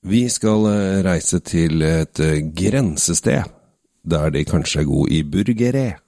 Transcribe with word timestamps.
Vi 0.00 0.28
skal 0.32 0.64
eh, 0.70 1.00
reise 1.04 1.42
til 1.44 1.82
et 1.84 2.20
eh, 2.24 2.40
grensested, 2.56 3.50
der 4.08 4.30
de 4.32 4.44
kanskje 4.48 4.80
er 4.80 4.88
gode 4.88 5.12
i 5.12 5.22
burgere. 5.22 5.98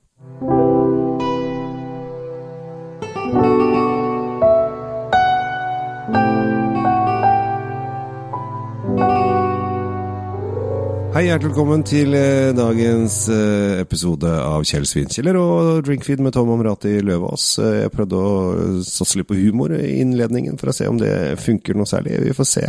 Hjertelig 11.32 11.48
velkommen 11.54 11.82
til 11.88 12.12
eh, 12.12 12.50
dagens 12.52 13.14
eh, 13.32 13.78
episode 13.80 14.28
av 14.28 14.66
Kjell 14.68 14.84
Svinkjeller 14.84 15.38
og 15.40 15.78
Drinkfeed 15.86 16.20
med 16.20 16.34
Tom 16.36 16.50
Amrati 16.52 16.98
Løvaas. 17.00 17.46
Eh, 17.62 17.76
Jeg 17.86 17.92
prøvde 17.94 18.18
å 18.20 18.82
satse 18.84 19.16
litt 19.16 19.30
på 19.30 19.38
humor 19.38 19.72
i 19.72 19.94
innledningen 20.02 20.58
for 20.60 20.68
å 20.68 20.74
se 20.76 20.90
om 20.90 20.98
det 21.00 21.38
funker 21.40 21.78
noe 21.78 21.88
særlig. 21.88 22.18
Vi 22.26 22.34
får 22.36 22.48
se. 22.50 22.66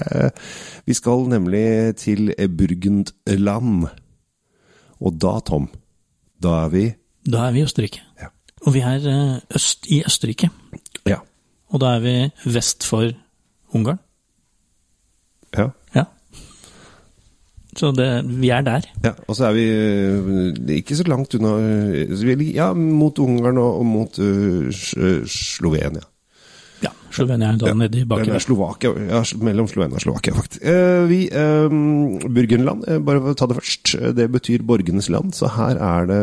Vi 0.88 0.96
skal 0.96 1.28
nemlig 1.34 1.66
til 2.06 2.32
Burgundland. 2.56 3.90
Og 5.04 5.20
da, 5.20 5.36
Tom, 5.44 5.68
da 6.40 6.62
er 6.64 6.72
vi 6.72 6.88
Da 7.28 7.50
er 7.50 7.58
vi 7.58 7.66
i 7.66 7.68
Østerrike. 7.68 8.08
Ja. 8.24 8.32
Og 8.64 8.78
vi 8.78 8.88
er 8.88 9.12
øst 9.60 9.92
i 9.92 10.06
Østerrike. 10.08 10.54
Ja. 11.10 11.20
Og 11.76 11.84
da 11.84 11.98
er 11.98 12.08
vi 12.08 12.18
vest 12.56 12.88
for 12.88 13.12
Ungarn. 13.76 14.00
Ja. 15.52 15.74
Ja. 15.98 16.08
Så 17.80 17.92
det, 17.96 18.08
vi 18.28 18.50
er 18.54 18.62
der. 18.66 18.88
ja. 19.04 19.14
Og 19.28 19.36
så 19.38 19.50
er 19.50 19.54
vi 19.58 19.68
eh, 19.74 20.78
ikke 20.80 20.98
så 21.00 21.06
langt 21.10 21.36
unna 21.36 21.58
eh, 21.60 22.48
Ja, 22.54 22.74
mot 22.74 23.20
Ungarn 23.20 23.58
og, 23.58 23.80
og 23.82 23.86
mot 23.86 24.20
uh, 24.20 24.72
Slovenia. 25.26 26.04
Ja, 26.84 26.92
Slovenia 27.14 27.54
er 27.54 27.62
da 27.62 27.72
nede 27.78 28.02
i 28.02 28.08
bakken. 28.08 28.36
Slovakia, 28.44 28.92
ja, 29.08 29.22
mellom 29.40 29.70
Slovenia 29.72 30.00
og 30.00 30.04
Slovakia, 30.04 30.36
faktisk. 30.36 30.66
Eh, 30.68 31.06
vi, 31.08 31.22
eh, 31.32 31.78
Burgenland, 32.28 32.84
bare 33.06 33.22
for 33.24 33.32
å 33.32 33.38
ta 33.40 33.48
det 33.48 33.58
først, 33.62 33.96
det 34.18 34.28
betyr 34.34 34.66
borgenes 34.68 35.10
land, 35.14 35.32
så 35.38 35.52
her 35.56 35.80
er 35.80 36.12
det 36.12 36.22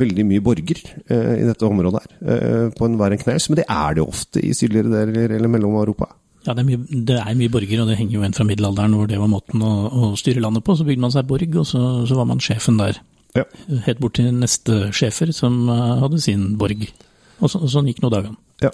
veldig 0.00 0.26
mye 0.28 0.44
borger 0.44 0.78
eh, 1.10 1.34
i 1.40 1.48
dette 1.48 1.66
området 1.66 2.04
her, 2.04 2.70
på 2.76 2.86
enhver 2.86 3.16
en 3.16 3.24
knaus, 3.24 3.50
men 3.50 3.58
det 3.58 3.66
er 3.66 3.98
det 3.98 4.06
ofte 4.06 4.44
i 4.44 4.54
sydligere 4.56 4.92
deler 4.94 5.34
eller 5.36 5.50
Mellom-Europa. 5.50 6.12
Ja, 6.46 6.54
det 6.56 6.62
er, 6.62 6.68
mye, 6.70 7.00
det 7.04 7.18
er 7.20 7.36
mye 7.36 7.52
borger, 7.52 7.82
og 7.82 7.90
det 7.90 7.98
henger 7.98 8.16
jo 8.16 8.22
igjen 8.22 8.36
fra 8.36 8.46
middelalderen 8.48 8.96
hvor 8.96 9.08
det 9.10 9.18
var 9.20 9.28
måten 9.28 9.60
å, 9.60 9.72
å 9.92 10.10
styre 10.16 10.40
landet 10.40 10.64
på. 10.64 10.76
Så 10.78 10.86
bygde 10.88 11.04
man 11.04 11.12
seg 11.12 11.28
borg, 11.28 11.56
og 11.60 11.68
så, 11.68 11.82
så 12.08 12.16
var 12.16 12.28
man 12.30 12.40
sjefen 12.40 12.80
der. 12.80 13.00
Ja. 13.36 13.44
Helt 13.86 14.00
bort 14.00 14.16
til 14.18 14.32
neste 14.34 14.88
sjefer, 14.96 15.34
som 15.36 15.62
eh, 15.68 15.96
hadde 16.00 16.20
sin 16.22 16.54
borg. 16.60 16.88
Og, 17.40 17.48
så, 17.48 17.60
og 17.60 17.68
sånn 17.72 17.90
gikk 17.90 18.00
nå 18.02 18.10
dagene. 18.12 18.40
Ja. 18.64 18.72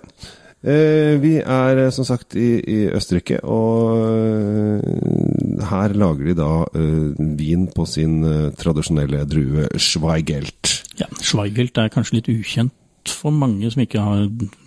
Eh, 0.66 1.18
vi 1.22 1.34
er 1.42 1.82
eh, 1.82 1.92
som 1.94 2.06
sagt 2.08 2.38
i, 2.38 2.48
i 2.62 2.78
Østerrike, 2.96 3.42
og 3.44 3.98
eh, 3.98 5.66
her 5.68 5.98
lager 5.98 6.30
de 6.30 6.38
da 6.38 6.50
eh, 6.70 7.20
vin 7.38 7.66
på 7.74 7.86
sin 7.90 8.22
eh, 8.26 8.48
tradisjonelle 8.58 9.26
drue 9.28 9.68
Schweigelt. 9.74 10.80
Ja, 11.02 11.10
Schweigelt 11.18 11.82
er 11.82 11.92
kanskje 11.92 12.20
litt 12.20 12.32
ukjent 12.32 12.74
for 13.12 13.34
mange 13.34 13.70
som 13.72 13.82
ikke 13.82 14.02
har 14.02 14.26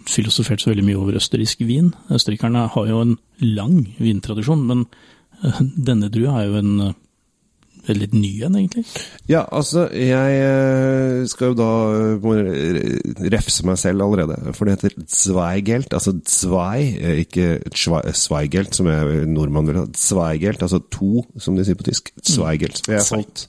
filosofert 0.10 0.62
så 0.62 0.72
veldig 0.72 0.86
mye 0.88 1.00
over 1.00 1.20
østerriksk 1.20 1.64
vin. 1.68 1.94
Østerrikerne 2.14 2.68
har 2.74 2.90
jo 2.90 3.04
en 3.04 3.18
lang 3.44 3.84
vintradisjon, 4.00 4.66
men 4.70 4.86
eh, 5.44 5.62
denne 5.76 6.12
drua 6.14 6.42
er 6.42 6.50
jo 6.50 6.60
en 6.62 6.74
eh, 6.88 6.98
veldig 7.88 8.10
ny 8.14 8.32
en, 8.46 8.58
egentlig. 8.60 8.84
Ja, 9.30 9.44
altså, 9.56 9.88
jeg 9.96 10.40
eh, 10.44 11.26
skal 11.30 11.52
jo 11.52 11.58
da 11.58 11.70
eh, 12.36 13.26
refse 13.34 13.66
meg 13.68 13.80
selv 13.82 14.06
allerede, 14.06 14.54
for 14.58 14.68
det 14.68 14.78
heter 14.78 14.98
Zweigelt, 15.10 15.94
altså 15.94 16.16
Zwei, 16.28 16.94
eh, 17.00 17.24
ikke 17.26 17.60
Zweigelt, 18.14 18.76
som 18.78 18.90
jeg 18.92 19.26
nordmann 19.32 19.70
vil 19.70 19.82
ha, 19.82 19.88
Zweigelt, 19.96 20.64
altså 20.66 20.82
to, 20.92 21.26
som 21.38 21.58
de 21.58 21.68
sier 21.68 21.80
på 21.80 21.88
tysk, 21.90 22.14
Zweigelt. 22.26 22.84
Jeg 22.88 23.00
jeg 23.00 23.08
holdt, 23.12 23.48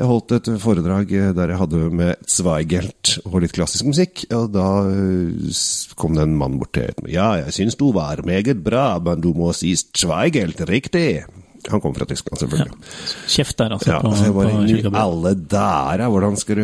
jeg 0.00 0.08
holdt 0.08 0.32
et 0.38 0.48
foredrag 0.62 1.10
eh, 1.12 1.32
der 1.36 1.52
jeg 1.52 1.60
hadde 1.60 1.80
med 1.92 2.28
Zweigelt 2.30 3.18
og 3.26 3.42
litt 3.44 3.52
klassisk 3.56 3.90
musikk, 3.90 4.24
og 4.32 4.48
da 4.54 4.68
eh, 4.88 5.50
kom 6.00 6.16
det 6.16 6.24
en 6.24 6.38
mann 6.40 6.56
bort 6.60 6.72
til 6.76 6.94
meg. 7.02 7.12
Ja, 7.12 7.34
jeg 7.42 7.56
syns 7.56 7.76
du 7.80 7.90
var 7.96 8.24
meget 8.26 8.62
bra, 8.64 8.94
men 9.04 9.20
du 9.24 9.32
må 9.36 9.52
si 9.56 9.74
Zweigelt 9.76 10.62
riktig. 10.70 11.26
Han 11.68 11.80
kom 11.84 11.92
fra 11.94 12.06
Tyskland, 12.08 12.38
selvfølgelig. 12.40 12.72
Kjeft 13.28 13.58
der, 13.60 13.74
altså. 13.76 13.90
Ja, 13.92 13.98
på, 14.00 14.08
altså 14.08 14.24
jeg 14.24 14.34
bare, 14.34 15.02
alle 15.02 15.32
der, 15.52 16.04
hvordan 16.08 16.36
skal 16.40 16.56
du 16.56 16.62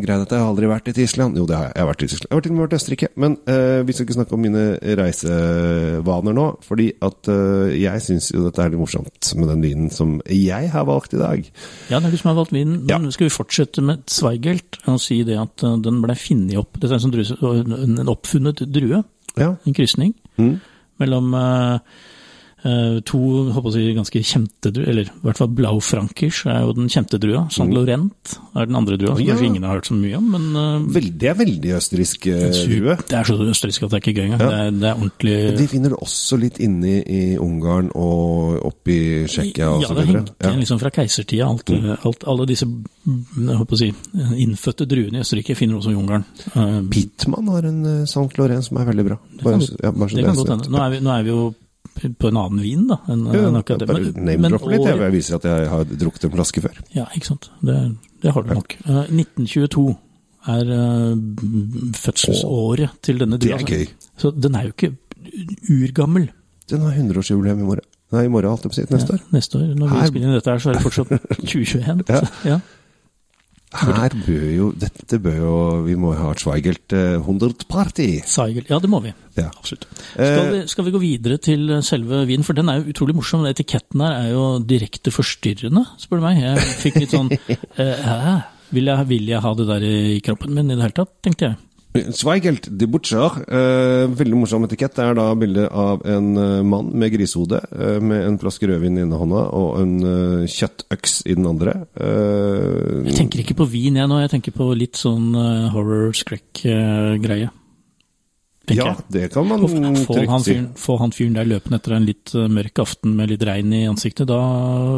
greie 0.00 0.18
dette? 0.22 0.34
Jeg 0.38 0.42
har 0.42 0.48
aldri 0.54 0.70
vært 0.70 0.88
i 0.88 0.94
Tyskland. 0.96 1.36
Jo, 1.36 1.44
det 1.46 1.56
har 1.58 1.64
jeg. 1.68 1.72
Jeg 1.76 1.82
har 1.84 1.90
vært 1.90 2.02
i 2.02 2.08
Tyskland. 2.08 2.30
Jeg 2.30 2.36
har 2.38 2.46
til 2.46 2.52
og 2.52 2.56
med 2.56 2.64
vært 2.64 2.72
i 2.72 2.78
Østerrike. 2.80 3.08
Men 3.20 3.36
uh, 3.50 3.80
vi 3.86 3.92
skal 3.96 4.06
ikke 4.08 4.16
snakke 4.16 4.36
om 4.38 4.42
mine 4.46 4.64
reisevaner 5.00 6.36
nå, 6.36 6.46
fordi 6.66 6.88
at 7.04 7.30
uh, 7.32 7.68
jeg 7.76 8.04
syns 8.04 8.30
jo 8.32 8.44
dette 8.46 8.64
er 8.64 8.72
litt 8.72 8.80
morsomt 8.80 9.30
med 9.38 9.50
den 9.52 9.64
vinen 9.64 9.90
som 9.94 10.16
jeg 10.26 10.70
har 10.72 10.86
valgt 10.88 11.14
i 11.16 11.20
dag. 11.20 11.44
Ja, 11.92 12.00
det 12.00 12.10
er 12.10 12.14
du 12.16 12.20
som 12.20 12.32
har 12.32 12.38
valgt 12.40 12.54
vinen. 12.56 12.82
Ja. 12.90 12.98
Skal 13.12 13.28
vi 13.28 13.34
fortsette 13.34 13.84
med 13.84 14.04
Zweigelt 14.10 14.80
og 14.90 15.00
si 15.02 15.20
det 15.26 15.38
at 15.40 15.66
uh, 15.66 15.76
den 15.82 16.00
ble 16.04 16.16
funnet 16.18 16.56
opp 16.60 16.78
Dette 16.80 16.94
er 16.94 16.98
en, 16.98 17.04
sånn 17.04 17.12
drue, 17.14 17.52
en 18.00 18.10
oppfunnet 18.10 18.64
drue, 18.72 19.02
Ja. 19.38 19.52
en 19.66 19.76
krysning, 19.76 20.14
Mm. 20.40 20.54
mellom 21.00 21.34
eh, 21.34 21.78
to 22.62 23.18
håper 23.54 23.70
jeg 23.70 23.70
å 23.70 23.72
si, 23.72 23.94
ganske 23.96 24.20
kjente 24.26 24.70
druer, 24.72 24.88
eller 24.92 25.08
i 25.08 25.22
hvert 25.24 25.38
fall 25.40 25.48
Blaufrankers 25.48 26.42
er 26.46 26.60
jo 26.66 26.72
den 26.76 26.88
kjente 26.92 27.18
drua. 27.20 27.46
Saint 27.50 27.72
Laurent 27.72 28.34
er 28.54 28.66
den 28.66 28.76
andre 28.76 28.96
drua, 29.00 29.14
som 29.16 29.24
Ja. 29.24 29.32
kanskje 29.34 29.46
ingen 29.46 29.62
har 29.64 29.78
hørt 29.78 29.86
så 29.88 29.94
mye 29.96 30.16
om. 30.18 30.30
Men 30.30 30.44
eh, 30.56 30.92
Veldig, 31.00 31.12
det 31.18 31.28
er 31.30 31.34
veldig 31.38 31.72
østerriksk 31.78 32.26
eh, 32.26 32.50
drue. 32.66 32.96
det 33.08 33.16
er 33.16 33.24
så 33.24 33.36
østerriksk 33.40 33.82
at 33.86 33.90
det 33.90 33.96
er 33.96 34.04
ikke 34.04 34.16
gøy 34.20 34.24
engang. 34.28 34.38
Det, 34.44 34.58
er, 34.60 34.70
det 34.70 34.88
er 34.90 34.94
ordentlig 35.00 35.56
De 35.58 35.66
finner 35.68 35.88
det 35.94 35.98
også 36.02 36.38
litt 36.40 36.58
inne 36.60 36.94
i 37.06 37.22
Ungarn 37.40 37.90
og 37.94 38.66
opp 38.66 38.88
i 38.92 38.98
Tsjekkia 39.26 39.70
og 39.70 39.82
Ja, 39.82 39.88
så 39.88 39.94
det 39.96 40.06
videre. 40.06 40.24
henger 40.26 40.50
igjen 40.50 40.60
liksom 40.66 40.80
fra 40.80 40.90
keisertida. 40.90 41.48
Alt, 41.48 41.70
alt, 42.04 42.24
alle 42.28 42.46
disse 42.46 42.66
jeg 42.66 43.56
håper 43.56 43.74
å 43.74 43.78
si, 43.80 43.92
innfødte 44.44 44.86
druene 44.86 45.18
i 45.18 45.24
Østerrike 45.24 45.56
finner 45.56 45.78
også 45.80 45.94
i 45.94 45.98
Ungarn. 45.98 46.24
Eh, 46.54 46.80
Pittman 46.92 47.48
har 47.48 47.64
en 47.64 48.06
Saint 48.06 48.36
Laurent 48.38 48.64
som 48.64 48.76
er 48.78 48.84
veldig 48.92 49.04
bra. 49.08 49.16
Bare, 49.42 49.58
kan 49.58 49.60
ja, 49.60 49.90
Det 49.90 50.10
kan 50.10 50.18
er 50.20 50.34
godt 50.34 50.46
sagt. 50.46 50.50
hende. 50.50 50.70
Nå, 50.70 50.78
er 50.84 50.90
vi- 50.90 51.00
nå 51.00 51.10
er 51.18 51.22
vi 51.22 51.30
jo 51.30 51.54
på 52.18 52.28
en 52.30 52.36
annen 52.40 52.60
vin, 52.64 52.86
da. 52.88 52.96
En, 53.12 53.24
Ja, 53.30 53.46
en 53.48 53.56
akkurat 53.60 53.86
bare 53.86 54.00
Men- 54.12 54.24
name 54.24 54.38
men 54.46 54.50
drop 54.54 54.68
litt. 54.70 54.86
Jeg, 54.88 55.12
viser 55.12 55.34
at 55.36 55.44
jeg 55.48 55.68
har 55.68 55.84
drukket 55.84 56.24
en 56.24 56.30
flaske 56.36 56.62
før. 56.64 56.78
Ja, 56.96 57.04
ikke 57.16 57.26
sant. 57.32 57.50
Det, 57.62 57.76
det 58.22 58.32
har 58.32 58.42
du 58.46 58.54
nok. 58.54 58.76
Uh, 58.88 59.04
1922 59.10 59.86
er 60.48 60.70
uh, 60.72 61.16
fødselsåret 62.00 62.90
til 63.02 63.18
denne 63.20 63.38
Det 63.40 63.52
er 63.52 63.64
gøy. 63.64 63.86
Så 64.16 64.30
den 64.34 64.54
er 64.56 64.68
jo 64.68 64.74
ikke 64.74 64.92
urgammel. 65.70 66.30
Den 66.70 66.80
har 66.86 66.92
100-årsjubileum 66.96 67.60
i 67.60 67.66
morgen. 67.66 67.86
Nei, 68.10 68.24
i 68.26 68.28
morgen, 68.32 68.50
holdt 68.50 68.64
jeg 68.66 68.72
på 68.72 68.74
å 68.74 68.78
si. 68.80 68.94
Neste 68.94 69.14
år. 69.14 69.22
Neste 69.34 69.58
år. 69.60 69.66
Når 69.78 69.92
vi 69.94 70.06
spiller 70.10 70.28
inn 70.30 70.34
dette 70.34 70.50
her, 70.50 70.58
så 70.62 70.70
er 70.72 70.78
det 70.78 70.82
fortsatt 70.82 71.10
2021. 71.52 72.04
Ja. 72.10 72.20
Ja. 72.48 72.60
Her 73.70 74.10
bør 74.26 74.46
jo 74.50 74.64
Dette 74.74 75.20
bør 75.22 75.36
jo 75.38 75.50
Vi 75.86 75.94
må 75.94 76.10
ha 76.18 76.32
et 76.34 76.40
Schweigelt 76.42 76.94
eh, 76.96 77.20
100-party. 77.22 78.06
Zweigelt, 78.26 78.70
Ja, 78.72 78.80
det 78.82 78.90
må 78.90 78.98
vi. 79.04 79.12
Ja. 79.36 79.46
Absolutt. 79.52 79.86
Eh, 80.18 80.26
Skal 80.34 80.48
vi, 80.50 80.62
skal 80.72 80.86
vi 80.88 80.94
gå 80.96 81.00
videre 81.02 81.38
til 81.38 81.76
selve 81.86 82.24
vinen, 82.26 82.42
for 82.46 82.58
den 82.58 82.68
er 82.68 82.80
jo 82.80 82.90
utrolig 82.90 83.14
morsom. 83.14 83.46
Etiketten 83.46 84.02
her 84.02 84.16
er 84.24 84.32
jo 84.34 84.46
direkte 84.66 85.14
forstyrrende, 85.14 85.84
spør 86.02 86.18
du 86.18 86.26
meg. 86.26 86.42
Jeg 86.42 86.66
fikk 86.82 86.98
litt 87.04 87.14
sånn 87.14 87.30
eh. 87.84 88.40
Vil 88.70 88.86
jeg, 88.86 89.06
vil 89.10 89.26
jeg 89.32 89.42
ha 89.42 89.50
det 89.58 89.66
der 89.66 89.82
i 89.86 90.20
kroppen 90.22 90.54
min 90.54 90.70
i 90.70 90.76
det 90.78 90.84
hele 90.84 90.94
tatt, 90.94 91.14
tenkte 91.26 91.48
jeg. 91.48 91.56
Zweigelt 91.90 92.68
de 92.78 92.86
Butcher. 92.86 93.40
Eh, 93.50 94.06
veldig 94.14 94.36
morsom 94.38 94.62
etikett. 94.68 94.94
Det 94.94 95.02
er 95.08 95.16
da 95.18 95.24
bilde 95.34 95.64
av 95.74 96.04
en 96.06 96.28
eh, 96.38 96.62
mann 96.62 96.92
med 96.94 97.10
grisehode, 97.10 97.58
eh, 97.74 97.98
med 97.98 98.22
en 98.28 98.38
flaske 98.38 98.68
rødvin 98.70 98.98
i 99.00 99.02
ene 99.02 99.18
hånda 99.18 99.42
og 99.58 99.80
en 99.82 99.96
eh, 100.06 100.44
kjøttøks 100.46 101.16
i 101.26 101.34
den 101.34 101.48
andre. 101.50 101.74
Eh, 101.98 103.08
Jeg 103.10 103.16
tenker 103.18 103.42
ikke 103.42 103.58
på 103.58 103.66
vin 103.72 103.98
jeg 103.98 104.06
nå, 104.10 104.20
jeg 104.22 104.30
tenker 104.36 104.54
på 104.54 104.70
litt 104.78 105.00
sånn 105.02 105.32
eh, 105.34 105.66
horror 105.74 106.14
skrekk-greie. 106.14 107.50
Ja, 108.68 108.96
det 109.08 109.28
kan 109.32 109.46
man 109.48 109.64
trygt 109.64 110.30
han 110.30 110.42
si. 110.44 110.52
fyren, 110.52 110.66
få 110.78 110.96
han 111.00 111.12
fyren 111.14 111.36
der 111.38 111.48
løpende 111.48 111.78
etter 111.80 111.94
en 111.96 112.06
litt 112.06 112.32
eh, 112.38 112.48
mørk 112.52 112.82
aften 112.84 113.14
med 113.18 113.32
litt 113.32 113.44
regn 113.46 113.72
i 113.74 113.80
ansiktet, 113.90 114.28
da, 114.30 114.40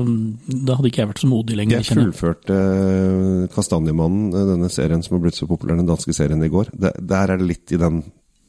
da 0.02 0.76
hadde 0.76 0.90
ikke 0.90 1.02
jeg 1.04 1.10
vært 1.12 1.22
så 1.22 1.30
modig 1.30 1.56
lenger. 1.60 1.80
Jeg 1.80 1.96
fullførte 1.96 2.58
eh, 2.58 3.46
Kastanjemannen, 3.54 4.26
eh, 4.34 4.48
denne 4.50 4.72
serien 4.72 5.04
som 5.04 5.16
har 5.16 5.24
blitt 5.24 5.38
så 5.38 5.48
populær, 5.50 5.78
den 5.80 5.88
danske 5.88 6.14
serien 6.16 6.42
i 6.44 6.50
går. 6.52 6.74
Der, 6.74 6.98
der 6.98 7.34
er 7.34 7.40
det 7.40 7.48
litt 7.48 7.72
i 7.72 7.80
den 7.80 8.02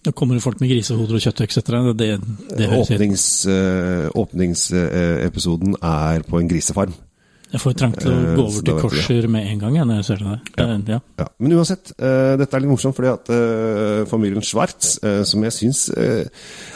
Da 0.03 0.11
kommer 0.11 0.35
det 0.35 0.43
folk 0.43 0.59
med 0.59 0.73
grisehoder 0.73 1.15
og 1.15 1.23
kjøttøks 1.23 1.61
etter 1.61 1.79
deg. 1.79 1.93
Det, 2.01 2.11
det 2.59 2.69
høres 2.73 2.91
åpnings, 2.91 3.27
åpningsepisoden 4.25 5.79
er 5.79 6.27
på 6.27 6.41
en 6.41 6.51
grisefarm. 6.51 6.97
Jeg 7.53 7.61
får 7.61 7.73
trang 7.77 7.91
til 7.93 8.09
å 8.09 8.13
Eh, 8.17 8.35
gå 8.35 8.43
over 8.47 8.63
til 8.65 8.77
korser 8.81 9.27
med 9.29 9.45
en 9.51 9.59
gang 9.61 9.75
jeg, 9.77 9.85
når 9.85 9.95
jeg 10.01 10.05
ser 10.07 10.15
det 10.23 10.25
der. 10.25 10.39
Det- 10.57 10.89
Ja. 10.93 10.99
Ja, 11.19 11.27
men 11.39 11.51
uansett, 11.53 11.91
uh, 12.01 12.35
dette 12.37 12.53
er 12.57 12.59
litt 12.63 12.69
morsomt 12.71 12.95
fordi 12.97 13.11
at 13.13 13.29
uh, 13.29 14.05
familien 14.09 14.41
Schwartz, 14.41 14.97
uh, 15.03 15.23
som 15.23 15.43
jeg 15.43 15.51
syns 15.53 15.89
eh, 15.95 16.25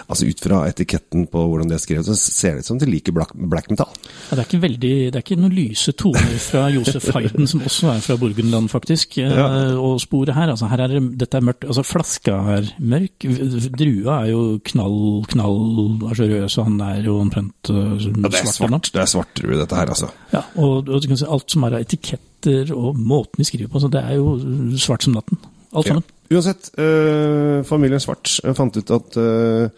Altså 0.07 0.23
ut 0.29 0.39
fra 0.39 0.61
etiketten 0.69 1.25
på 1.27 1.41
hvordan 1.49 1.67
det 1.67 1.75
er 1.75 1.83
skrevet, 1.83 2.05
så 2.07 2.15
ser 2.15 2.53
det 2.55 2.59
ut 2.63 2.65
som 2.69 2.77
de 2.79 2.85
liker 2.87 3.11
black, 3.11 3.33
black 3.35 3.65
metal. 3.69 3.89
Ja, 4.29 4.37
det, 4.37 4.39
er 4.39 4.47
ikke 4.47 4.61
veldig, 4.63 4.91
det 5.11 5.15
er 5.19 5.23
ikke 5.25 5.35
noen 5.41 5.51
lyse 5.57 5.91
toner 5.99 6.37
fra 6.39 6.61
Josef 6.71 7.09
Hayden, 7.11 7.47
som 7.51 7.59
også 7.67 7.89
er 7.91 7.99
fra 8.05 8.15
Burgenland, 8.21 8.69
faktisk. 8.71 9.17
eh, 9.19 9.33
Ja. 9.35 9.47
Og 9.75 9.99
sporet 9.99 10.33
her, 10.33 10.47
altså 10.53 10.69
her 10.71 10.79
er 10.85 10.87
det, 10.93 11.01
dette 11.17 11.35
er 11.41 11.41
mørkt. 11.49 11.65
Altså 11.67 11.83
flaska 11.83 12.37
er 12.55 12.69
mørk. 12.79 13.27
Drua 13.75 14.15
er 14.23 14.31
jo 14.31 14.41
knall, 14.63 15.25
knall 15.27 15.59
altså 16.07 16.23
rød, 16.31 16.47
så 16.55 16.63
han 16.69 16.79
er 16.87 17.03
jo 17.03 17.17
omtrent 17.19 17.67
Ja, 17.67 18.29
det 18.29 18.39
er 18.39 18.51
svart. 18.53 18.91
det 18.93 19.01
er 19.03 19.11
svartrue, 19.11 19.57
dette 19.59 19.75
her, 19.75 19.91
altså. 19.91 20.09
Ja, 20.31 20.41
og, 20.55 20.66
og 20.67 20.91
og 20.91 21.07
kan 21.07 21.19
si, 21.19 21.27
alt 21.27 21.51
som 21.51 21.65
er 21.65 21.77
av 21.77 21.85
etiketter 21.85 22.73
og 22.75 22.99
måten 22.99 23.41
de 23.41 23.47
skriver 23.47 23.71
på, 23.71 23.81
så 23.81 23.89
det 23.91 24.03
er 24.03 24.19
jo 24.19 24.37
svart 24.77 25.07
som 25.07 25.17
natten. 25.17 25.39
Alt 25.75 25.91
Ja. 25.91 25.99
Uansett, 26.27 26.71
øh, 26.77 27.63
familien 27.63 27.99
Svart 28.03 28.39
øh, 28.43 28.55
fant 28.55 28.77
ut 28.77 28.91
at 28.91 29.17
øh, 29.17 29.69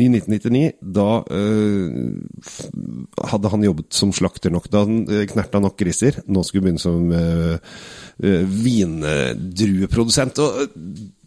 i 0.00 0.08
1999, 0.08 0.72
da 0.80 1.22
øh, 1.30 1.90
hadde 3.28 3.48
han 3.52 3.64
jobbet 3.64 3.92
som 3.92 4.12
slakter 4.12 4.50
nok. 4.50 4.70
Da 4.72 4.78
han 4.86 5.04
knerta 5.28 5.60
nok 5.60 5.76
griser. 5.76 6.22
Nå 6.26 6.42
skulle 6.42 6.64
han 6.64 6.78
begynne 6.78 6.80
som 6.80 7.12
vindrueprodusent. 8.64 10.38
Og, 10.40 10.50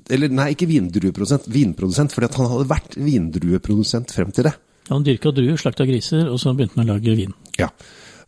eller 0.10 0.34
nei, 0.34 0.50
ikke 0.56 0.68
vindrueprodusent, 0.68 1.46
vinprodusent. 1.54 2.12
Fordi 2.12 2.26
at 2.26 2.40
han 2.42 2.50
hadde 2.52 2.72
vært 2.74 2.98
vindrueprodusent 2.98 4.12
frem 4.18 4.34
til 4.34 4.50
det. 4.50 4.56
Ja, 4.90 4.96
han 4.96 5.06
dyrka 5.06 5.32
druer, 5.32 5.62
slakta 5.62 5.86
griser, 5.86 6.26
og 6.26 6.42
så 6.42 6.54
begynte 6.58 6.82
han 6.82 6.90
å 6.90 6.98
lage 6.98 7.16
vin. 7.22 7.38
Ja. 7.62 7.70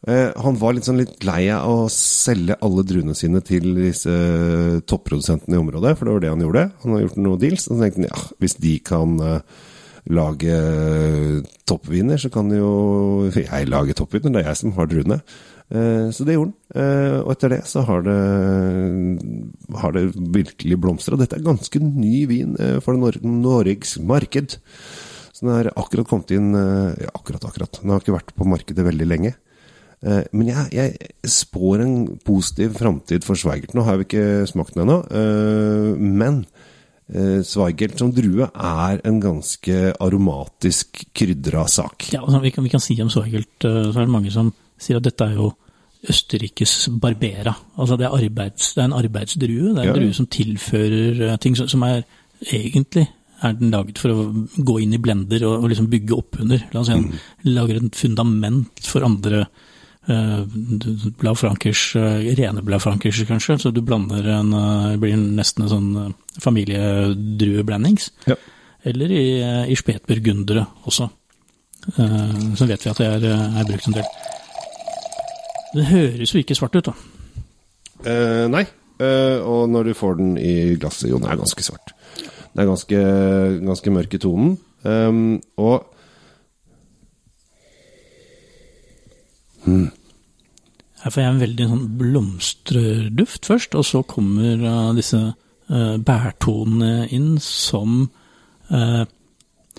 Eh, 0.05 0.29
han 0.43 0.59
var 0.61 0.75
litt, 0.75 0.85
sånn 0.85 0.99
litt 1.01 1.25
lei 1.25 1.47
av 1.49 1.87
å 1.87 1.87
selge 1.91 2.57
alle 2.63 2.85
druene 2.85 3.15
sine 3.17 3.41
til 3.45 3.71
disse 3.79 4.13
eh, 4.13 4.77
topprodusentene 4.85 5.57
i 5.57 5.61
området, 5.63 5.95
for 5.97 6.05
det 6.05 6.13
var 6.13 6.23
det 6.23 6.33
han 6.35 6.45
gjorde. 6.45 6.65
Han 6.83 6.93
har 6.93 7.03
gjort 7.03 7.19
noen 7.23 7.41
deals, 7.41 7.65
og 7.67 7.73
så 7.73 7.81
tenkte 7.81 8.03
han 8.03 8.09
ja, 8.11 8.21
hvis 8.43 8.57
de 8.61 8.73
kan 8.85 9.17
eh, 9.25 9.65
lage 10.13 10.57
toppviner, 11.67 12.21
så 12.21 12.31
kan 12.31 12.53
jo 12.53 12.71
jeg 13.33 13.71
lage 13.71 13.97
toppviner. 13.97 14.35
Det 14.35 14.43
er 14.43 14.51
jeg 14.51 14.61
som 14.61 14.75
har 14.77 14.89
druene. 14.91 15.21
Så 15.67 16.23
det 16.23 16.37
gjorde 16.37 16.53
han. 16.53 17.23
Og 17.25 17.31
etter 17.33 17.51
det 17.51 17.57
så 17.67 17.81
har 17.83 18.05
det, 18.05 18.13
har 19.81 19.91
det 19.97 20.03
virkelig 20.15 20.77
blomstra. 20.79 21.17
Dette 21.19 21.35
er 21.35 21.43
ganske 21.43 21.81
ny 21.83 22.21
vin 22.29 22.53
for 22.85 22.95
Nor 22.95 23.17
Norges 23.19 23.97
marked. 23.99 24.55
Så 25.35 25.43
den 25.43 25.51
har 25.51 25.69
akkurat 25.73 26.07
kommet 26.07 26.31
inn 26.37 26.55
ja, 26.55 27.11
Akkurat, 27.11 27.43
akkurat. 27.51 27.81
Den 27.81 27.91
har 27.91 27.99
ikke 27.99 28.15
vært 28.15 28.31
på 28.39 28.47
markedet 28.47 28.87
veldig 28.87 29.09
lenge. 29.11 29.33
Eh, 30.05 30.23
Men 30.31 30.47
jeg, 30.51 30.67
jeg 30.73 31.31
spår 31.31 31.81
en 31.85 31.95
positiv 32.25 32.77
framtid 32.77 33.25
for 33.25 33.39
Sveigert. 33.39 33.73
Nå 33.73 33.85
har 33.87 33.97
vi 33.97 34.05
ikke 34.05 34.47
smakt 34.49 34.75
den 34.75 34.85
ennå, 34.87 35.01
eh, 35.09 35.93
men 35.97 36.45
Sveigert 37.47 37.95
som 38.01 38.09
drue 38.11 38.49
er 38.51 38.97
en 39.07 39.21
ganske 39.23 39.93
aromatisk 40.03 41.05
krydra 41.15 41.63
sak. 41.71 42.09
Ja, 42.11 42.19
altså, 42.19 42.41
vi, 42.43 42.51
kan, 42.51 42.65
vi 42.65 42.71
kan 42.73 42.83
si 42.83 42.97
om 42.99 43.07
uh, 43.07 43.13
så 43.13 43.23
er 43.23 44.01
det 44.01 44.11
mange 44.11 44.33
som 44.33 44.49
sier 44.75 44.99
at 44.99 45.05
dette 45.07 45.23
er 45.23 45.37
jo 45.37 45.53
Østerrikes 46.07 46.89
Barbera. 47.01 47.53
Altså 47.77 47.95
det 47.97 48.05
er, 48.05 48.17
arbeids, 48.25 48.73
det 48.75 48.83
er 48.83 48.89
en 48.89 48.97
arbeidsdrue. 48.99 49.71
Det 49.71 49.77
er 49.77 49.85
en 49.85 49.87
Ja, 49.87 49.95
drue 49.95 50.13
som 50.13 50.27
tilfører 50.27 51.23
eh, 51.31 51.37
ting 51.41 51.55
som, 51.57 51.69
som 51.71 51.85
er 51.87 52.03
egentlig 52.43 53.07
er 53.41 53.55
den 53.57 53.71
laget 53.73 53.99
for 54.01 54.11
å 54.13 54.27
gå 54.65 54.77
inn 54.81 54.95
i 54.97 55.01
blender 55.01 55.43
og, 55.47 55.63
og 55.63 55.71
liksom 55.71 55.89
bygge 55.91 56.15
oppunder. 56.17 56.67
La 56.73 56.81
oss 56.81 56.89
si 56.89 56.97
Mm. 56.97 57.17
lager 57.45 57.79
et 57.79 57.95
fundament 57.95 58.83
for 58.83 59.05
andre 59.05 59.45
Blaufrankers, 60.07 61.81
uh, 61.99 62.21
rene 62.39 62.63
Blaufrankers 62.63 63.19
kanskje, 63.27 63.57
så 63.59 63.71
du 63.75 63.81
blander 63.83 64.29
en 64.37 64.53
eh, 64.55 64.91
Det 64.93 65.01
blir 65.01 65.17
nesten 65.17 65.65
en 65.65 65.71
sånn 65.73 66.15
familiedrueblandings. 66.39 68.11
Ja. 68.29 68.37
Eller 68.87 69.11
i, 69.11 69.25
eh, 69.43 69.63
i 69.73 69.75
spetburgundere 69.75 70.63
også. 70.87 71.09
Eh, 71.97 72.39
så 72.55 72.69
vet 72.69 72.85
vi 72.85 72.91
at 72.93 73.03
det 73.03 73.11
er, 73.11 73.29
eh, 73.33 73.59
er 73.59 73.67
brukt 73.67 73.87
en 73.89 73.99
del. 73.99 74.09
Det 75.75 75.87
høres 75.91 76.33
jo 76.33 76.39
ikke 76.39 76.55
svart 76.55 76.79
ut, 76.79 76.87
da. 76.87 76.95
Eh, 78.07 78.45
nei, 78.53 78.63
Eh, 78.97 79.37
og 79.45 79.69
når 79.69 79.91
du 79.91 79.93
får 79.93 80.17
den 80.17 80.31
i 80.41 80.53
glasset 80.81 81.11
Jo, 81.11 81.19
den 81.21 81.29
er 81.29 81.37
ganske 81.37 81.63
svart. 81.65 81.93
Den 82.53 82.63
er 82.63 82.69
ganske, 82.71 83.01
ganske 83.61 83.93
mørk 83.93 84.17
i 84.17 84.21
tonen. 84.21 84.57
Um, 84.87 85.41
og 85.57 85.85
Her 91.03 91.13
får 91.13 91.23
jeg 91.23 91.33
en 91.33 91.43
veldig 91.43 91.67
sånn 91.71 91.83
blomsterduft 91.99 93.49
først, 93.49 93.77
og 93.77 93.85
så 93.85 94.01
kommer 94.09 94.63
uh, 94.63 94.95
disse 94.97 95.19
uh, 95.19 95.95
bærtonene 96.01 97.05
inn 97.13 97.35
som 97.43 98.01
uh, 98.71 99.05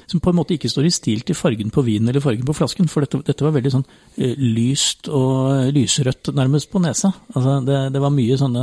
som 0.09 0.23
på 0.25 0.31
en 0.33 0.39
måte 0.39 0.55
ikke 0.55 0.71
står 0.73 0.87
i 0.89 0.95
stil 0.95 1.21
til 1.27 1.37
fargen 1.37 1.73
på 1.75 1.83
vinen 1.85 2.09
eller 2.09 2.23
fargen 2.25 2.47
på 2.49 2.55
flasken, 2.57 2.89
for 2.89 3.05
dette, 3.05 3.19
dette 3.27 3.45
var 3.45 3.53
veldig 3.53 3.73
sånn 3.75 3.85
lyst 4.17 5.11
og 5.13 5.69
lyserødt 5.75 6.31
nærmest 6.33 6.71
på 6.73 6.81
nesa. 6.81 7.11
Altså, 7.35 7.59
det, 7.67 7.81
det 7.93 8.01
var 8.01 8.15
mye 8.15 8.39
sånne 8.41 8.63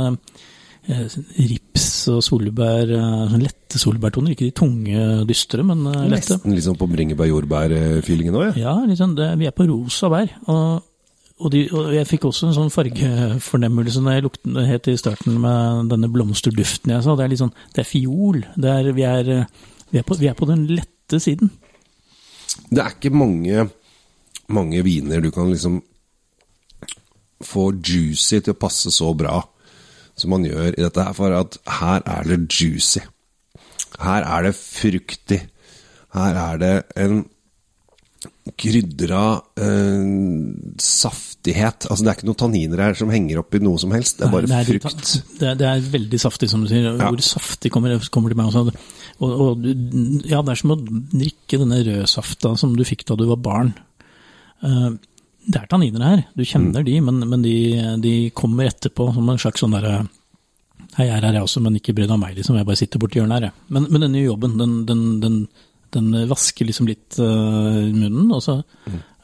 rips 0.86 1.86
og 2.12 2.22
solbær, 2.24 2.90
eh, 2.94 3.22
sånn 3.30 3.42
lette 3.42 3.78
solbærtoner, 3.80 4.34
ikke 4.34 4.46
de 4.46 4.54
tunge, 4.54 5.06
dystre, 5.26 5.64
men 5.66 5.82
lette. 5.86 6.36
nesten 6.36 6.54
liksom 6.54 6.76
på 6.78 6.88
bringebær-jordbær-feelingen 6.92 8.34
òg, 8.38 8.46
ja. 8.50 8.68
Ja, 8.68 8.74
liksom 8.86 9.16
det, 9.18 9.32
vi 9.40 9.46
er 9.46 9.54
på 9.56 9.66
rosa 9.66 10.10
bær. 10.12 10.30
Og, 10.46 10.84
og, 11.36 11.50
de, 11.52 11.66
og 11.76 11.90
jeg 11.92 12.08
fikk 12.08 12.24
også 12.30 12.48
en 12.48 12.56
sånn 12.56 12.72
fargefornemmelse 12.72 14.00
når 14.00 14.14
jeg 14.16 14.24
lukte 14.24 14.52
det 14.54 14.66
helt 14.70 14.86
i 14.88 14.96
starten 14.96 15.36
med 15.42 15.90
denne 15.92 16.08
blomsterduften 16.12 16.94
jeg 16.94 17.04
sa. 17.04 17.16
Det 17.16 17.26
er 17.26 17.32
litt 17.32 17.42
sånn, 17.42 17.56
det 17.76 17.82
er 17.82 17.88
fiol. 17.88 18.38
Det 18.56 18.70
er, 18.72 18.88
vi, 18.96 19.04
er, 19.04 19.32
vi, 19.90 20.00
er 20.00 20.06
på, 20.06 20.16
vi 20.16 20.30
er 20.30 20.38
på 20.38 20.48
den 20.48 20.64
lette 20.70 21.20
siden. 21.20 21.52
Det 22.70 22.80
er 22.80 22.96
ikke 22.96 23.12
mange, 23.12 23.66
mange 24.48 24.80
viner 24.86 25.20
du 25.20 25.28
kan 25.34 25.52
liksom 25.52 25.82
få 27.44 27.68
juicy 27.84 28.40
til 28.40 28.54
å 28.54 28.58
passe 28.58 28.90
så 28.94 29.12
bra 29.12 29.42
som 30.16 30.32
man 30.32 30.46
gjør 30.48 30.72
i 30.72 30.80
dette 30.80 31.04
her, 31.04 31.12
for 31.12 31.36
at 31.36 31.58
her 31.82 32.00
er 32.08 32.24
det 32.24 32.46
juicy. 32.48 33.02
Her 34.00 34.24
er 34.24 34.48
det 34.48 34.56
fruktig. 34.56 35.42
Her 36.16 36.38
er 36.40 36.60
det 36.62 36.74
en 36.96 37.26
krydra 38.54 39.22
eh, 39.58 40.04
saftighet. 40.80 41.86
Altså 41.90 42.04
Det 42.04 42.10
er 42.12 42.18
ikke 42.18 42.28
noen 42.28 42.38
tanniner 42.42 42.82
her 42.84 42.94
som 42.98 43.10
henger 43.12 43.40
opp 43.42 43.56
i 43.58 43.60
noe 43.64 43.80
som 43.82 43.92
helst. 43.94 44.18
Det 44.20 44.28
er 44.28 44.32
bare 44.34 44.50
Nei, 44.50 44.60
det, 44.66 44.76
frukt. 44.82 45.10
Det, 45.40 45.48
er- 45.50 45.58
det 45.60 45.66
er 45.70 45.88
veldig 45.96 46.20
saftig, 46.22 46.48
som 46.52 46.62
du 46.64 46.70
sier. 46.70 46.86
Ja. 46.92 47.10
Hvor 47.10 47.22
saftig 47.24 47.72
kommer, 47.74 47.96
kommer 48.14 48.32
til 48.32 48.38
meg 48.40 48.50
også. 48.52 48.76
Og, 49.16 49.34
og, 49.46 49.66
ja, 50.28 50.42
det 50.44 50.54
er 50.54 50.60
som 50.62 50.74
å 50.76 50.80
drikke 50.84 51.60
denne 51.62 51.82
rødsafta 51.86 52.54
som 52.60 52.74
du 52.76 52.84
fikk 52.86 53.06
da 53.08 53.16
du 53.18 53.26
var 53.30 53.40
barn. 53.42 53.74
Eh, 54.62 54.90
det 55.46 55.60
er 55.62 55.68
tanniner 55.70 56.02
her, 56.02 56.22
du 56.34 56.42
kjenner 56.42 56.82
Mm. 56.82 56.86
de, 56.88 56.94
men, 57.06 57.20
men 57.30 57.42
de, 57.44 57.56
de 58.02 58.14
kommer 58.34 58.66
etterpå 58.66 59.12
som 59.14 59.28
en 59.30 59.38
slags 59.38 59.62
sånn 59.62 59.76
derre 59.76 60.00
Hei, 60.96 61.06
jeg 61.06 61.16
er 61.18 61.24
her 61.26 61.34
jeg 61.36 61.44
også, 61.44 61.60
men 61.60 61.74
ikke 61.76 61.92
bry 61.96 62.04
deg 62.06 62.12
om 62.14 62.20
meg, 62.22 62.34
liksom. 62.38 62.56
Jeg 62.56 62.64
bare 62.68 62.78
sitter 62.78 63.00
borti 63.00 63.18
hjørnet 63.18 63.36
her, 63.36 63.44
jeg. 63.50 63.54
Men, 63.74 63.86
men 63.92 64.00
denne 64.06 64.20
jobben, 64.22 64.54
den, 64.56 64.74
den, 64.88 65.00
den, 65.20 65.34
den 65.94 66.10
vasker 66.30 66.66
liksom 66.66 66.86
litt 66.90 67.18
uh, 67.20 67.86
munnen, 67.92 68.30
og 68.32 68.42
så 68.42 68.62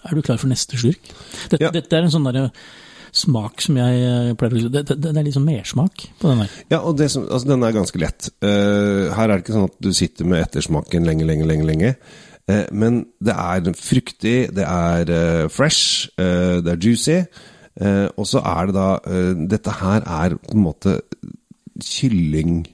er 0.03 0.15
du 0.15 0.23
klar 0.23 0.39
for 0.39 0.51
neste 0.51 0.79
slurk. 0.79 1.03
Dette, 1.51 1.59
Mm. 1.59 1.67
Ja. 1.67 1.71
dette 1.75 1.97
er 1.99 2.03
en 2.07 2.11
sånn 2.15 2.25
derre 2.27 2.49
smak 3.13 3.61
som 3.61 3.77
jeg 3.77 3.99
eh, 4.09 4.33
pleier 4.41 4.67
å. 4.67 4.71
Det, 4.73 4.81
det, 4.89 4.97
det 5.05 5.11
er 5.21 5.27
liksom 5.27 5.45
mersmak 5.45 6.07
på 6.19 6.31
den 6.31 6.39
der. 6.43 6.53
Ja, 6.73 6.79
og 6.81 6.97
det 6.97 7.11
som, 7.13 7.27
altså, 7.29 7.49
den 7.51 7.63
er 7.67 7.75
ganske 7.77 8.01
lett. 8.01 8.31
Uh, 8.43 9.13
her 9.13 9.27
er 9.29 9.35
det 9.37 9.43
ikke 9.45 9.53
sånn 9.59 9.69
at 9.69 9.77
du 9.85 9.91
sitter 9.93 10.25
med 10.31 10.41
ettersmaken 10.47 11.05
lenge, 11.05 11.27
lenge, 11.29 11.45
lenge. 11.51 11.67
lenge. 11.69 11.91
Uh, 12.49 12.65
men 12.73 13.03
det 13.23 13.35
er 13.37 13.69
fruktig, 13.79 14.37
det 14.57 14.65
er 14.67 15.13
eh, 15.13 15.49
fresh, 15.53 16.09
eh, 16.19 16.57
det 16.65 16.73
er 16.73 16.81
juicy. 16.89 17.19
eh, 17.81 18.09
og 18.17 18.27
så 18.27 18.41
er 18.43 18.67
det 18.73 18.75
da 18.75 18.89
eh, 19.07 19.35
Dette 19.53 19.71
her 19.79 20.03
er 20.03 20.35
på 20.41 20.57
en 20.57 20.65
måte 20.65 20.97
kylling 21.85 22.67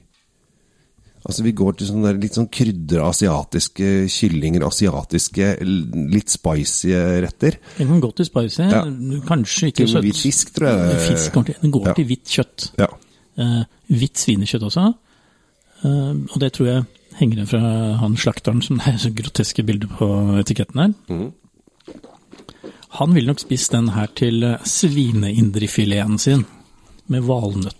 Altså 1.29 1.43
Vi 1.45 1.51
går 1.53 1.75
til 1.77 1.85
sånne 1.91 2.07
der 2.09 2.17
litt 2.23 2.33
sånn 2.33 2.47
krydra 2.49 3.09
asiatiske 3.11 3.89
kyllinger, 4.09 4.63
asiatiske 4.65 5.49
litt 5.61 6.33
spicy 6.33 6.89
retter. 7.21 7.59
Den 7.77 7.91
kan 7.91 7.99
gå 8.01 8.09
til 8.17 8.25
spicy, 8.25 8.63
Ja. 8.65 8.81
kanskje 9.29 9.69
ikke 9.69 9.85
Til 9.85 10.01
hvit 10.01 10.17
fisk, 10.23 10.53
tror 10.55 10.71
jeg. 10.73 11.03
Fisk 11.05 11.37
den 11.61 11.71
går 11.75 11.87
Ja. 11.91 11.93
til 11.93 12.05
hvitt 12.09 12.25
kjøtt. 12.33 12.71
Ja. 12.81 12.87
Uh, 13.37 13.63
hvitt 13.87 14.17
svinekjøtt 14.17 14.65
også. 14.65 14.87
Uh, 15.85 16.13
og 16.33 16.39
det 16.41 16.51
tror 16.57 16.65
jeg 16.67 16.85
henger 17.19 17.37
igjen 17.37 17.47
fra 17.51 17.61
han 18.01 18.15
slakteren 18.17 18.63
som 18.65 18.77
det 18.81 18.87
er 18.87 18.97
så 18.97 19.13
groteske 19.15 19.63
bilder 19.67 19.87
på 19.99 20.09
etiketten 20.41 20.81
her. 20.81 20.93
Mm. 21.13 21.31
Han 22.99 23.13
ville 23.13 23.29
nok 23.29 23.39
spist 23.43 23.71
den 23.71 23.91
her 23.93 24.07
til 24.17 24.43
eh, 24.43 24.57
svineindrefileten 24.65 26.17
sin. 26.17 26.45
Med 27.07 27.21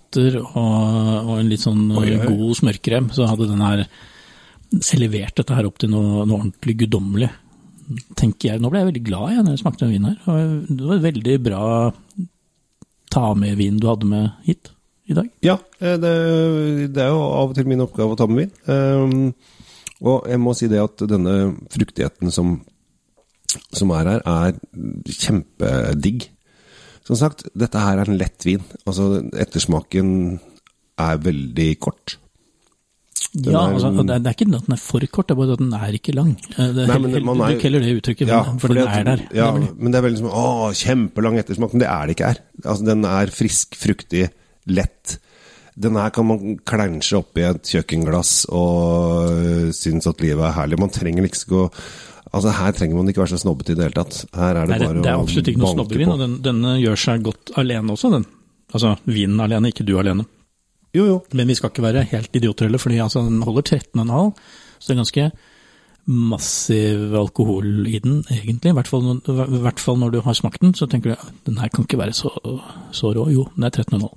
valnøtter 0.10 0.40
og, 0.42 1.30
og 1.30 1.40
en 1.40 1.50
litt 1.50 1.62
sånn 1.64 1.92
Oi, 1.92 2.16
oi. 2.18 2.26
god 2.28 2.56
smørkrem, 2.58 3.10
så 3.14 3.28
hadde 3.28 3.48
den 3.50 3.62
her 3.62 3.86
levert 5.00 5.36
dette 5.36 5.56
her 5.56 5.66
opp 5.66 5.78
til 5.80 5.90
noe, 5.90 6.26
noe 6.26 6.40
ordentlig 6.44 6.76
guddommelig. 6.84 7.30
Tenker 8.16 8.52
jeg. 8.52 8.62
Nå 8.62 8.70
ble 8.70 8.80
jeg 8.84 8.90
veldig 8.92 9.04
glad 9.08 9.32
jeg, 9.34 9.44
når 9.44 9.56
jeg 9.56 9.62
smakte 9.64 9.86
den 9.86 9.96
vinen 9.96 10.18
her. 10.26 10.66
Det 10.70 10.86
var- 10.86 11.00
veldig 11.02 11.38
bra 11.44 11.94
ta-med-vin 13.10 13.80
du 13.80 13.88
hadde 13.88 14.06
med 14.06 14.30
hit 14.46 14.70
i 15.10 15.14
dag. 15.18 15.30
Ja, 15.42 15.58
eh, 15.82 15.98
det, 15.98 16.94
det 16.94 17.02
er 17.02 17.10
jo 17.10 17.24
av 17.34 17.50
og 17.50 17.56
til 17.56 17.66
min 17.66 17.82
oppgave 17.82 18.14
å 18.14 18.18
ta 18.18 18.28
med 18.28 18.44
vin. 18.44 18.52
Um, 18.70 19.34
og 20.06 20.28
jeg 20.30 20.40
må 20.40 20.54
si 20.56 20.68
det 20.70 20.80
at 20.80 21.02
denne 21.10 21.56
fruktigheten 21.74 22.32
som 22.32 22.60
som 23.74 23.90
er 23.90 24.06
her, 24.06 24.22
er 24.30 24.54
kjempedigg. 25.10 26.28
Som 27.10 27.18
sagt, 27.18 27.48
dette 27.58 27.82
her 27.82 27.98
er 28.04 28.10
en 28.12 28.20
lett 28.22 28.46
vin. 28.46 28.62
Altså, 28.86 29.24
ettersmaken 29.42 30.10
er 31.02 31.22
veldig 31.26 31.70
kort. 31.82 32.18
Den 33.34 33.54
Ja, 33.54 33.64
er- 33.68 33.74
altså, 33.78 33.90
det, 33.94 34.16
er, 34.16 34.34
ikke 34.34 34.46
at 34.56 34.66
den 34.66 34.74
er 34.74 34.82
for 34.82 35.06
kort, 35.12 35.28
det 35.30 35.36
er 35.36 35.40
bare 35.42 35.54
at 35.54 35.60
den 35.62 35.74
er 35.74 35.94
ikke 35.98 36.14
lang. 36.16 36.32
Eh, 36.58 36.72
Det, 36.74 36.86
Nei, 36.90 36.98
men 36.98 37.26
man 37.26 37.42
er- 37.42 37.56
du 37.58 37.64
heller 37.66 37.80
det 37.86 37.96
uttrykket, 38.02 38.28
for 38.30 38.60
fordi 38.68 38.80
den 38.80 38.88
er 38.88 39.04
der. 39.10 39.24
Ja, 39.34 39.52
men 39.54 39.92
det 39.92 39.96
er 40.00 40.06
veldig 40.08 40.18
som 40.22 40.30
Å, 40.30 40.46
kjempelang 40.74 41.38
ettersmak. 41.42 41.74
Men 41.74 41.80
det 41.84 41.90
er 41.90 42.06
det 42.08 42.16
ikke 42.16 42.28
her. 42.30 42.40
Altså, 42.66 42.86
den 42.86 43.06
er 43.06 43.28
frisk, 43.28 43.76
fruktig, 43.76 44.30
lett. 44.68 45.18
Den 45.80 45.96
her 45.96 46.10
kan 46.12 46.26
man 46.28 46.58
klænsje 46.66 47.18
oppi 47.22 47.42
et 47.42 47.64
kjøkkenglass 47.64 48.46
og 48.52 49.30
øh, 49.32 49.72
synes 49.72 50.08
at 50.08 50.20
livet 50.22 50.44
er 50.46 50.52
herlig. 50.58 50.80
Man 50.80 50.90
trenger 50.90 51.24
liksom 51.24 51.48
ikke 51.50 51.62
å 51.70 51.72
Altså, 52.30 52.52
her 52.54 52.74
trenger 52.78 53.00
man 53.00 53.10
ikke 53.10 53.24
være 53.24 53.34
så 53.34 53.40
snobbete 53.42 53.74
i 53.74 53.78
det 53.78 53.88
hele 53.88 53.98
tatt. 53.98 54.20
Her 54.38 54.58
er 54.60 54.68
det 54.70 54.76
Nei, 54.76 54.82
bare 54.84 54.98
det, 55.00 55.06
det 55.06 55.12
er 55.12 55.22
absolutt 55.24 55.52
ikke 55.52 55.62
noe 55.64 55.72
snobbevin, 55.74 56.12
og 56.14 56.20
den, 56.22 56.36
denne 56.46 56.76
gjør 56.78 57.00
seg 57.04 57.24
godt 57.26 57.54
alene 57.58 57.96
også, 57.96 58.12
den. 58.14 58.28
Altså 58.70 58.96
vinen 59.10 59.42
alene, 59.42 59.72
ikke 59.74 59.86
du 59.88 59.96
alene. 59.98 60.28
Jo, 60.94 61.06
jo. 61.06 61.16
Men 61.38 61.50
vi 61.50 61.58
skal 61.58 61.74
ikke 61.74 61.86
være 61.86 62.06
helt 62.12 62.36
idioter 62.38 62.70
heller, 62.70 62.82
fordi 62.82 63.00
altså, 63.02 63.24
den 63.26 63.42
holder 63.46 63.66
13,5, 63.80 64.30
så 64.78 64.86
det 64.86 64.94
er 64.94 65.02
ganske 65.02 65.30
massiv 66.10 67.14
alkohol 67.18 67.86
i 67.90 68.00
den, 68.02 68.24
egentlig. 68.34 68.72
I 68.72 68.78
hvert 68.78 68.90
fall, 68.90 69.10
i 69.18 69.62
hvert 69.66 69.82
fall 69.82 70.00
når 70.02 70.14
du 70.14 70.22
har 70.26 70.38
smakt 70.38 70.62
den, 70.62 70.74
så 70.78 70.88
tenker 70.90 71.14
du 71.14 71.30
den 71.50 71.60
her 71.62 71.70
kan 71.74 71.86
ikke 71.86 72.00
være 72.02 72.16
så, 72.18 72.32
så 72.96 73.14
rå. 73.14 73.28
Jo, 73.34 73.46
den 73.56 73.68
er 73.68 73.74
13,5. 73.74 74.10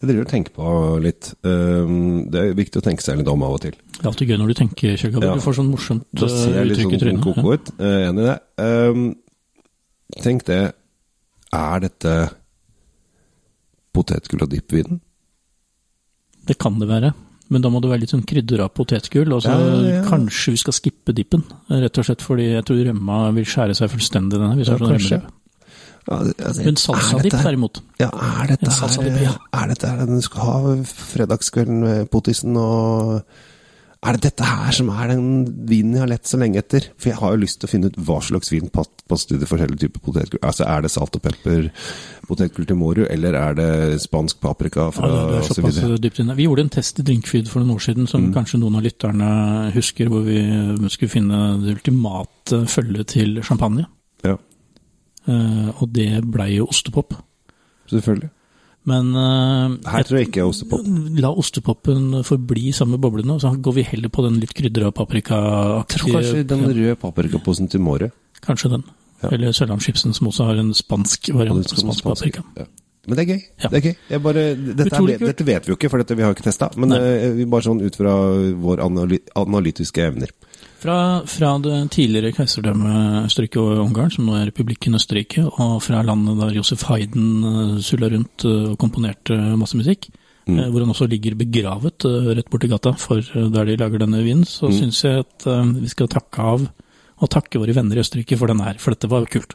Jeg 0.00 0.08
driver 0.08 0.24
og 0.24 0.30
tenker 0.32 0.52
på 0.56 0.66
litt. 1.04 1.26
Det 1.44 2.40
er 2.40 2.54
viktig 2.56 2.80
å 2.80 2.84
tenke 2.84 3.04
seg 3.04 3.18
litt 3.20 3.28
om 3.28 3.42
av 3.44 3.58
og 3.58 3.64
til. 3.66 3.74
Det 3.92 4.00
er 4.00 4.08
alltid 4.08 4.30
gøy 4.32 4.38
når 4.40 4.48
du 4.52 4.56
tenker, 4.56 4.94
Kjell 4.96 5.16
Ja. 5.20 5.34
Du 5.36 5.42
får 5.44 5.56
sånn 5.58 5.68
morsomt 5.68 6.06
Da 6.16 6.28
ser 6.32 6.54
jeg 6.54 6.62
eh, 6.62 6.68
litt 6.70 6.78
uttrykk 6.78 6.94
i 6.94 7.00
sånn 7.00 7.20
trynet. 7.20 7.50
ut. 7.52 7.72
Eh, 7.84 8.08
Enig 8.08 8.22
i 8.22 8.28
det. 8.30 8.36
Ehm, 8.64 9.02
tenk 10.24 10.46
det. 10.48 10.60
Er 11.52 11.82
dette 11.84 12.14
potetgull 13.92 14.46
og 14.46 14.52
dippvin? 14.54 15.00
Det 16.48 16.56
kan 16.62 16.78
det 16.80 16.88
være. 16.88 17.12
Men 17.50 17.64
da 17.64 17.68
må 17.68 17.80
det 17.82 17.90
være 17.90 18.04
litt 18.04 18.12
sånn 18.14 18.24
av 18.62 18.72
potetgull. 18.72 19.32
Og 19.34 19.42
så 19.44 19.52
Ja, 19.52 20.00
kanskje 20.06 20.54
vi 20.54 20.62
skal 20.62 20.72
skippe 20.72 21.12
dippen, 21.12 21.44
rett 21.68 21.98
og 21.98 22.06
slett 22.06 22.22
fordi 22.22 22.54
jeg 22.54 22.64
tror 22.64 22.84
rømma 22.86 23.34
vil 23.34 23.44
skjære 23.44 23.74
seg 23.76 23.90
fullstendig 23.90 24.38
denne. 24.38 24.56
Hvis 24.56 24.68
Ja, 24.70 24.78
sånn 24.78 24.96
kanskje. 24.96 25.20
Altså, 26.08 26.64
Men 26.64 26.76
salsa 26.76 27.18
her- 27.20 27.30
derimot. 27.44 27.82
Ja, 28.00 28.08
er 28.08 28.46
dette 28.56 28.70
her 28.70 29.22
ja. 29.22 29.34
Er 29.52 29.68
dette 29.68 29.86
her 29.86 29.96
den 30.06 30.16
du 30.16 30.22
skal 30.22 30.40
ha 30.40 30.74
fredagskvelden 30.84 31.80
med 31.84 32.10
potisen 32.10 32.56
og 32.56 33.22
Er 34.02 34.12
det 34.16 34.22
dette 34.22 34.40
her 34.48 34.72
som 34.72 34.88
er 34.88 35.08
den 35.08 35.44
vinen 35.68 35.92
jeg 35.92 36.00
har 36.00 36.08
lett 36.08 36.24
så 36.24 36.38
lenge 36.40 36.56
etter? 36.56 36.86
For 36.96 37.10
jeg 37.10 37.18
har 37.20 37.34
jo 37.34 37.40
lyst 37.42 37.60
til 37.60 37.68
å 37.68 37.70
finne 37.70 37.90
ut 37.92 37.96
hva 38.00 38.16
slags 38.24 38.48
vin 38.50 38.70
pas- 38.72 38.88
passer 39.06 39.36
til 39.36 39.44
forskjellige 39.46 39.78
typer 39.82 40.00
potetgull. 40.00 40.40
Altså, 40.42 40.64
er 40.64 40.80
det 40.80 40.90
salt 40.90 41.16
og 41.18 41.22
pepper 41.22 41.66
potetgull 42.26 42.64
til 42.66 42.76
Moru, 42.80 43.04
eller 43.10 43.34
er 43.36 43.54
det 43.58 44.00
spansk 44.00 44.40
paprika 44.40 44.86
fra 44.90 45.06
Ja, 45.06 45.26
det 45.28 45.36
er 45.42 45.48
såpass 45.52 46.00
dypt 46.00 46.18
inne. 46.24 46.34
Vi 46.34 46.46
gjorde 46.48 46.60
en 46.64 46.70
test 46.70 46.98
i 46.98 47.02
Drinkfeed 47.02 47.46
for 47.52 47.60
noen 47.60 47.74
år 47.76 47.84
siden, 47.84 48.08
som 48.08 48.24
Mm. 48.30 48.32
kanskje 48.32 48.58
noen 48.62 48.76
av 48.76 48.82
lytterne 48.88 49.70
husker, 49.74 50.08
hvor 50.08 50.24
vi 50.24 50.88
skulle 50.88 51.10
finne 51.10 51.60
det 51.62 51.76
ultimate 51.76 52.64
følget 52.72 53.06
til 53.06 53.42
champagne. 53.42 53.84
Ja, 54.24 54.32
Eh, 54.32 54.36
og 55.28 55.88
det 55.92 56.22
blei 56.24 56.56
jo 56.56 56.66
ostepop. 56.70 57.14
selvfølgelig. 57.90 58.30
Men 58.88 59.10
eh, 59.14 59.74
Her 59.92 60.02
tror 60.08 60.16
jeg 60.18 60.28
ikke 60.30 60.40
er 60.40 60.48
ostepop. 60.48 60.86
la 61.20 61.28
ostepopen 61.36 62.22
forbli 62.24 62.72
sammen 62.72 62.96
med 62.96 63.02
boblene, 63.04 63.34
og 63.36 63.40
så 63.42 63.52
går 63.60 63.74
vi 63.76 63.82
heller 63.82 64.08
på 64.08 64.24
den 64.24 64.38
litt 64.40 64.54
krydra 64.56 64.90
paprikaaktige 64.96 66.12
kanskje 66.14 66.44
den 66.48 66.64
røde 66.64 66.96
paprikaposen 66.96 67.68
til 67.68 67.80
Måre. 67.84 68.10
Kanskje 68.40 68.70
den. 68.72 68.84
Ja. 69.22 69.28
Eller 69.36 69.52
Sørlandschipsen, 69.52 70.14
som 70.16 70.30
også 70.30 70.46
har 70.48 70.56
en 70.62 70.72
spansk 70.74 71.28
variant. 71.36 71.68
skal 71.68 71.82
Spansk 71.84 72.04
paprika. 72.08 72.42
Ja. 72.56 72.64
Men 73.06 73.16
det 73.16 73.22
er 73.22 73.28
gøy. 73.34 73.42
Ja. 73.62 73.68
Det 73.68 73.76
er 73.76 73.84
gøy. 73.90 73.94
Jeg 74.10 74.22
bare, 74.22 74.42
dette, 74.56 74.96
er, 74.96 75.18
dette 75.26 75.44
vet 75.46 75.66
vi 75.66 75.72
jo 75.72 75.76
ikke, 75.76 75.90
for 75.92 76.00
dette 76.00 76.16
vi 76.16 76.22
har 76.24 76.32
ikke 76.34 76.44
testa. 76.48 76.70
Men 76.80 76.92
Nei. 76.94 76.98
eh, 77.04 77.32
vi 77.36 77.44
bare 77.52 77.66
sånn 77.68 77.80
ut 77.84 77.96
fra 78.00 78.14
vår 78.64 78.80
analy 78.84 79.18
analytiske 79.40 80.04
evner. 80.08 80.32
Fra, 80.80 80.96
fra 81.28 81.50
det 81.60 81.74
tidligere 81.92 82.32
keiserdømmet 82.32 83.26
Østerrike 83.28 83.60
og 83.60 83.82
Ungarn, 83.84 84.10
som 84.14 84.24
nå 84.24 84.32
er 84.38 84.46
republikken 84.48 84.96
Østerrike, 84.96 85.42
og 85.60 85.74
fra 85.84 86.00
landet 86.06 86.38
der 86.40 86.54
Josef 86.56 86.86
Hayden 86.88 87.44
uh, 87.44 87.74
sulla 87.84 88.08
rundt 88.08 88.46
eh, 88.48 88.70
og 88.72 88.78
komponerte 88.80 89.36
masse 89.60 89.76
musikk, 89.76 90.08
Mm. 90.48 90.56
eh, 90.58 90.68
hvor 90.72 90.80
han 90.80 90.88
også 90.90 91.04
ligger 91.06 91.34
begravet 91.36 92.00
eh, 92.08 92.30
rett 92.34 92.48
borti 92.50 92.66
gata 92.72 92.94
for 92.98 93.18
eh, 93.20 93.50
der 93.52 93.64
de 93.68 93.74
lager 93.76 94.00
denne 94.00 94.22
vinen, 94.24 94.46
så 94.48 94.70
Mm. 94.70 94.72
syns 94.78 95.02
jeg 95.04 95.18
at 95.20 95.44
eh, 95.46 95.64
vi 95.84 95.88
skal 95.92 96.08
takke 96.08 96.40
av 96.40 96.64
og 97.20 97.28
takke 97.30 97.60
våre 97.60 97.74
venner 97.76 97.96
i 97.96 98.00
Østerrike 98.00 98.38
for 98.40 98.46
den 98.48 98.58
her, 98.64 98.74
for 98.80 98.90
dette 98.96 99.06
var 99.12 99.26
kult. 99.28 99.52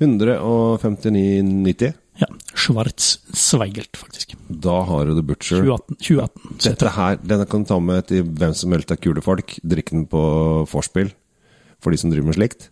159,90. 0.00 1.92
Ja. 2.20 2.28
Schwarz 2.54 3.18
Zweigelt, 3.34 3.96
faktisk. 3.98 4.36
Da 4.48 4.76
har 4.86 5.08
du 5.08 5.14
The 5.16 5.24
Butcher. 5.26 5.64
2018. 5.64 5.96
2018 5.98 6.60
Dette 6.62 6.92
her, 6.94 7.16
Denne 7.26 7.46
kan 7.50 7.64
du 7.64 7.70
ta 7.72 7.78
med 7.82 8.06
til 8.10 8.22
hvem 8.22 8.54
som 8.54 8.74
helst 8.76 8.92
av 8.94 9.00
kule 9.02 9.24
folk. 9.24 9.56
Drikk 9.66 9.90
den 9.90 10.06
på 10.10 10.20
vorspiel, 10.70 11.10
for 11.82 11.90
de 11.90 11.98
som 12.00 12.12
driver 12.14 12.30
med 12.30 12.38
slikt. 12.38 12.70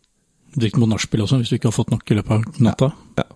Drikk 0.54 0.76
den 0.76 0.84
på 0.86 0.92
nachspiel 0.92 1.24
også, 1.24 1.40
hvis 1.40 1.50
du 1.50 1.58
ikke 1.58 1.72
har 1.72 1.78
fått 1.78 1.90
nok 1.90 2.10
i 2.12 2.20
løpet 2.20 2.36
av 2.36 2.62
natta. 2.62 2.92
Ja. 3.18 3.26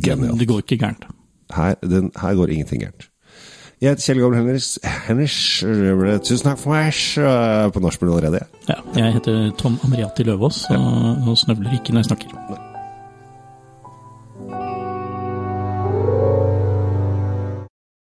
Genialt. 0.00 0.38
Det 0.40 0.48
går 0.50 0.64
ikke 0.64 0.80
gærent. 0.82 1.06
Her, 1.54 1.78
den, 1.82 2.10
her 2.18 2.34
går 2.38 2.52
ingenting 2.54 2.82
gærent. 2.82 3.06
Jeg 3.80 3.94
heter 3.94 4.04
Kjell 4.04 4.18
Gabriel 4.20 4.42
Henriks. 4.42 4.66
Henriks 5.06 5.36
Tusen 6.28 6.50
takk 6.50 6.58
for 6.60 6.74
meg 6.74 6.90
øh, 6.92 7.70
på 7.72 7.80
nachspiel 7.80 8.10
allerede. 8.12 8.42
Ja, 8.68 8.76
jeg 8.98 9.14
heter 9.16 9.54
Tom 9.56 9.78
Amriati 9.86 10.26
Løvaas, 10.28 10.66
og, 10.74 11.28
og 11.30 11.38
snøvler 11.40 11.78
ikke 11.78 11.94
når 11.96 12.04
jeg 12.04 12.10
snakker. 12.10 12.59